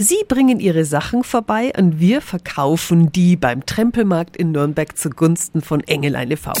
Sie 0.00 0.24
bringen 0.28 0.60
Ihre 0.60 0.84
Sachen 0.84 1.24
vorbei 1.24 1.72
und 1.76 1.98
wir 1.98 2.20
verkaufen 2.20 3.10
die 3.10 3.34
beim 3.34 3.66
Trempelmarkt 3.66 4.36
in 4.36 4.52
Nürnberg 4.52 4.96
zugunsten 4.96 5.60
von 5.60 5.80
Engelein 5.80 6.30
e.V. 6.30 6.52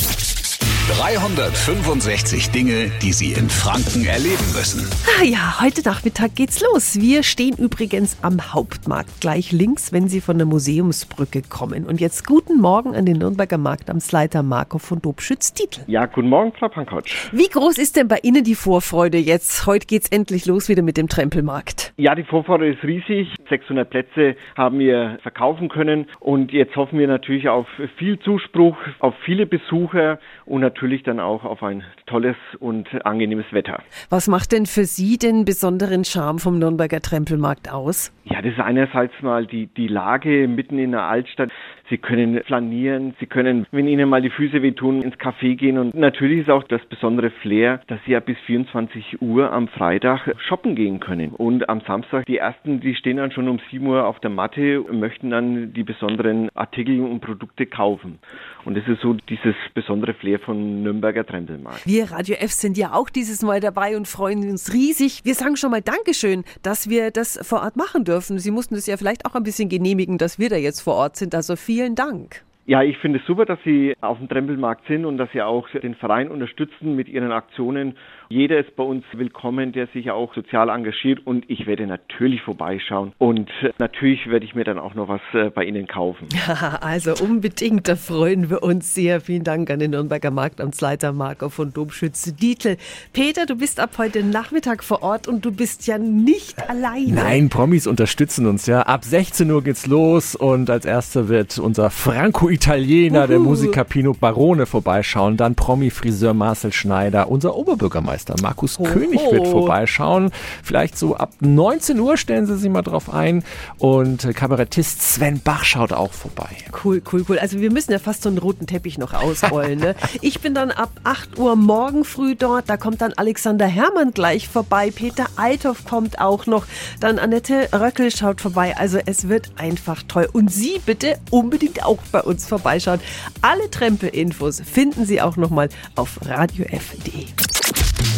365 0.88 2.50
Dinge, 2.50 2.90
die 3.02 3.12
Sie 3.12 3.32
in 3.38 3.50
Franken 3.50 4.06
erleben 4.06 4.48
müssen. 4.56 4.88
Ah 5.20 5.22
ja, 5.22 5.60
heute 5.60 5.82
Nachmittag 5.84 6.34
geht's 6.34 6.62
los. 6.62 6.98
Wir 6.98 7.22
stehen 7.22 7.56
übrigens 7.58 8.18
am 8.22 8.54
Hauptmarkt, 8.54 9.20
gleich 9.20 9.52
links, 9.52 9.92
wenn 9.92 10.08
Sie 10.08 10.22
von 10.22 10.38
der 10.38 10.46
Museumsbrücke 10.46 11.42
kommen. 11.42 11.84
Und 11.84 12.00
jetzt 12.00 12.26
guten 12.26 12.58
Morgen 12.58 12.96
an 12.96 13.04
den 13.04 13.18
Nürnberger 13.18 13.58
Marktamtsleiter 13.58 14.42
Marco 14.42 14.78
von 14.78 15.02
Dobschütz-Dietl. 15.02 15.82
Ja, 15.88 16.06
guten 16.06 16.30
Morgen, 16.30 16.52
Frau 16.58 16.68
Pankotsch. 16.68 17.28
Wie 17.32 17.48
groß 17.48 17.76
ist 17.76 17.96
denn 17.96 18.08
bei 18.08 18.20
Ihnen 18.22 18.42
die 18.42 18.54
Vorfreude 18.54 19.18
jetzt? 19.18 19.66
Heute 19.66 19.86
geht's 19.86 20.08
endlich 20.08 20.46
los 20.46 20.70
wieder 20.70 20.82
mit 20.82 20.96
dem 20.96 21.08
Trempelmarkt. 21.08 21.92
Ja, 21.98 22.14
die 22.14 22.24
Vorfreude 22.24 22.66
ist 22.66 22.82
riesig. 22.82 23.28
600 23.50 23.90
Plätze 23.90 24.36
haben 24.56 24.78
wir 24.78 25.18
verkaufen 25.22 25.68
können. 25.68 26.06
Und 26.18 26.50
jetzt 26.50 26.74
hoffen 26.76 26.98
wir 26.98 27.08
natürlich 27.08 27.50
auf 27.50 27.66
viel 27.98 28.18
Zuspruch, 28.20 28.76
auf 29.00 29.14
viele 29.26 29.44
Besucher 29.44 30.18
und 30.46 30.62
natürlich 30.62 30.77
dann 31.02 31.20
auch 31.20 31.44
auf 31.44 31.62
ein 31.62 31.84
tolles 32.06 32.36
und 32.58 32.88
angenehmes 33.04 33.46
Wetter. 33.52 33.82
Was 34.10 34.28
macht 34.28 34.52
denn 34.52 34.66
für 34.66 34.84
Sie 34.84 35.18
den 35.18 35.44
besonderen 35.44 36.04
Charme 36.04 36.38
vom 36.38 36.58
Nürnberger 36.58 37.00
Trempelmarkt 37.00 37.72
aus? 37.72 38.12
Ja, 38.24 38.42
das 38.42 38.52
ist 38.52 38.60
einerseits 38.60 39.12
mal 39.22 39.46
die, 39.46 39.66
die 39.66 39.88
Lage 39.88 40.46
mitten 40.48 40.78
in 40.78 40.92
der 40.92 41.02
Altstadt. 41.02 41.50
Sie 41.90 41.98
können 41.98 42.42
flanieren, 42.44 43.14
Sie 43.18 43.26
können, 43.26 43.66
wenn 43.70 43.88
Ihnen 43.88 44.08
mal 44.08 44.20
die 44.20 44.30
Füße 44.30 44.62
wehtun, 44.62 45.02
ins 45.02 45.14
Café 45.16 45.56
gehen. 45.56 45.78
Und 45.78 45.94
natürlich 45.94 46.40
ist 46.40 46.50
auch 46.50 46.64
das 46.64 46.84
besondere 46.86 47.30
Flair, 47.30 47.80
dass 47.86 47.98
Sie 48.04 48.12
ja 48.12 48.20
bis 48.20 48.36
24 48.46 49.22
Uhr 49.22 49.50
am 49.50 49.68
Freitag 49.68 50.34
shoppen 50.46 50.74
gehen 50.74 51.00
können. 51.00 51.30
Und 51.30 51.68
am 51.68 51.80
Samstag, 51.86 52.26
die 52.26 52.36
ersten, 52.36 52.80
die 52.80 52.94
stehen 52.94 53.16
dann 53.16 53.32
schon 53.32 53.48
um 53.48 53.58
7 53.70 53.86
Uhr 53.86 54.06
auf 54.06 54.20
der 54.20 54.30
Matte 54.30 54.82
und 54.82 55.00
möchten 55.00 55.30
dann 55.30 55.72
die 55.72 55.82
besonderen 55.82 56.50
Artikel 56.54 57.00
und 57.00 57.20
Produkte 57.20 57.64
kaufen. 57.66 58.18
Und 58.64 58.76
das 58.76 58.86
ist 58.86 59.00
so 59.00 59.14
dieses 59.14 59.54
besondere 59.72 60.12
Flair 60.12 60.38
von 60.40 60.82
Nürnberger 60.82 61.24
Trempelmarkt. 61.24 61.86
Wir 61.86 62.10
Radio 62.10 62.36
F 62.38 62.52
sind 62.52 62.76
ja 62.76 62.92
auch 62.92 63.08
dieses 63.08 63.42
Mal 63.42 63.60
dabei 63.60 63.96
und 63.96 64.06
freuen 64.06 64.48
uns 64.50 64.74
riesig. 64.74 65.20
Wir 65.24 65.34
sagen 65.34 65.56
schon 65.56 65.70
mal 65.70 65.80
Dankeschön, 65.80 66.44
dass 66.62 66.90
wir 66.90 67.10
das 67.10 67.38
vor 67.46 67.62
Ort 67.62 67.76
machen 67.76 68.04
dürfen. 68.04 68.38
Sie 68.38 68.50
mussten 68.50 68.74
es 68.74 68.86
ja 68.86 68.98
vielleicht 68.98 69.24
auch 69.24 69.34
ein 69.34 69.42
bisschen 69.42 69.70
genehmigen, 69.70 70.18
dass 70.18 70.38
wir 70.38 70.50
da 70.50 70.56
jetzt 70.56 70.80
vor 70.82 70.94
Ort 70.94 71.16
sind. 71.16 71.34
Also 71.34 71.56
vielen 71.56 71.77
Dank. 71.86 72.42
Ja, 72.68 72.82
ich 72.82 72.98
finde 72.98 73.18
es 73.18 73.24
super, 73.24 73.46
dass 73.46 73.58
Sie 73.64 73.94
auf 74.02 74.18
dem 74.18 74.28
Trempelmarkt 74.28 74.86
sind 74.88 75.06
und 75.06 75.16
dass 75.16 75.32
Sie 75.32 75.40
auch 75.40 75.66
den 75.70 75.94
Verein 75.94 76.30
unterstützen 76.30 76.94
mit 76.96 77.08
Ihren 77.08 77.32
Aktionen. 77.32 77.96
Jeder 78.28 78.58
ist 78.58 78.76
bei 78.76 78.82
uns 78.82 79.06
willkommen, 79.12 79.72
der 79.72 79.86
sich 79.86 80.10
auch 80.10 80.34
sozial 80.34 80.68
engagiert 80.68 81.26
und 81.26 81.48
ich 81.48 81.66
werde 81.66 81.86
natürlich 81.86 82.42
vorbeischauen 82.42 83.12
und 83.16 83.50
natürlich 83.78 84.28
werde 84.28 84.44
ich 84.44 84.54
mir 84.54 84.64
dann 84.64 84.78
auch 84.78 84.92
noch 84.92 85.08
was 85.08 85.22
äh, 85.32 85.48
bei 85.48 85.64
Ihnen 85.64 85.86
kaufen. 85.86 86.28
also 86.82 87.14
unbedingt, 87.24 87.88
da 87.88 87.96
freuen 87.96 88.50
wir 88.50 88.62
uns 88.62 88.94
sehr. 88.94 89.22
Vielen 89.22 89.44
Dank 89.44 89.70
an 89.70 89.78
den 89.78 89.92
Nürnberger 89.92 90.30
Marktamtsleiter 90.30 91.14
Marco 91.14 91.48
von 91.48 91.72
Domschütze 91.72 92.34
Dietl. 92.34 92.76
Peter, 93.14 93.46
du 93.46 93.56
bist 93.56 93.80
ab 93.80 93.92
heute 93.96 94.22
Nachmittag 94.22 94.84
vor 94.84 95.02
Ort 95.02 95.26
und 95.26 95.42
du 95.42 95.52
bist 95.52 95.86
ja 95.86 95.96
nicht 95.96 96.68
alleine. 96.68 97.14
Nein, 97.14 97.48
Promis 97.48 97.86
unterstützen 97.86 98.46
uns 98.46 98.66
ja. 98.66 98.82
Ab 98.82 99.04
16 99.04 99.50
Uhr 99.50 99.64
geht's 99.64 99.86
los 99.86 100.34
und 100.34 100.68
als 100.68 100.84
erster 100.84 101.30
wird 101.30 101.58
unser 101.58 101.88
Franco 101.88 102.50
Italiener, 102.58 103.28
der 103.28 103.38
Musiker 103.38 103.84
Pino 103.84 104.14
Barone 104.14 104.66
vorbeischauen, 104.66 105.36
dann 105.36 105.54
Promi-Friseur 105.54 106.34
Marcel 106.34 106.72
Schneider, 106.72 107.30
unser 107.30 107.54
Oberbürgermeister 107.54 108.34
Markus 108.42 108.80
Hoho. 108.80 108.88
König 108.88 109.20
wird 109.30 109.46
vorbeischauen. 109.46 110.32
Vielleicht 110.64 110.98
so 110.98 111.14
ab 111.16 111.30
19 111.38 112.00
Uhr 112.00 112.16
stellen 112.16 112.46
Sie 112.46 112.56
sich 112.56 112.68
mal 112.68 112.82
drauf 112.82 113.14
ein 113.14 113.44
und 113.78 114.24
äh, 114.24 114.32
Kabarettist 114.32 115.00
Sven 115.02 115.40
Bach 115.40 115.62
schaut 115.62 115.92
auch 115.92 116.12
vorbei. 116.12 116.48
Cool, 116.82 117.00
cool, 117.12 117.24
cool. 117.28 117.38
Also 117.38 117.60
wir 117.60 117.70
müssen 117.70 117.92
ja 117.92 118.00
fast 118.00 118.22
so 118.22 118.28
einen 118.28 118.38
roten 118.38 118.66
Teppich 118.66 118.98
noch 118.98 119.14
ausrollen. 119.14 119.78
Ne? 119.78 119.94
Ich 120.20 120.40
bin 120.40 120.52
dann 120.52 120.72
ab 120.72 120.90
8 121.04 121.38
Uhr 121.38 121.54
morgen 121.54 122.02
früh 122.02 122.34
dort. 122.34 122.68
Da 122.68 122.76
kommt 122.76 123.00
dann 123.02 123.12
Alexander 123.12 123.66
Herrmann 123.66 124.10
gleich 124.10 124.48
vorbei. 124.48 124.90
Peter 124.90 125.26
Althoff 125.36 125.84
kommt 125.84 126.20
auch 126.20 126.46
noch. 126.46 126.66
Dann 126.98 127.20
Annette 127.20 127.68
Röckel 127.72 128.10
schaut 128.10 128.40
vorbei. 128.40 128.74
Also 128.76 128.98
es 129.06 129.28
wird 129.28 129.52
einfach 129.56 130.02
toll. 130.08 130.28
Und 130.32 130.50
Sie 130.50 130.80
bitte 130.84 131.18
unbedingt 131.30 131.84
auch 131.84 131.98
bei 132.10 132.20
uns 132.20 132.47
vorbeischauen. 132.48 133.00
Alle 133.42 133.70
Trempe-Infos 133.70 134.60
finden 134.60 135.06
Sie 135.06 135.20
auch 135.20 135.36
nochmal 135.36 135.68
auf 135.94 136.18
radiof.de. 136.24 137.26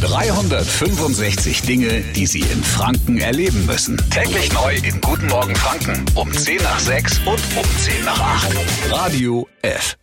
365 0.02 1.62
Dinge, 1.62 2.00
die 2.14 2.26
Sie 2.26 2.40
in 2.40 2.62
Franken 2.62 3.18
erleben 3.18 3.66
müssen. 3.66 3.98
Täglich 4.10 4.52
neu 4.52 4.74
in 4.76 5.00
Guten 5.00 5.26
Morgen 5.26 5.54
Franken 5.54 6.04
um 6.14 6.32
10 6.32 6.62
nach 6.62 6.78
6 6.78 7.18
und 7.26 7.40
um 7.56 7.78
10 7.78 8.04
nach 8.04 8.20
8. 8.20 8.56
Radio 8.90 9.46
F. 9.62 9.99